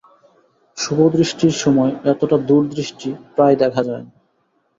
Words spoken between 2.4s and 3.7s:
দূরদৃষ্টি প্রায়